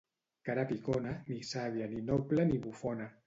[0.47, 3.11] Cara picona, ni sàvia, ni noble ni bufona.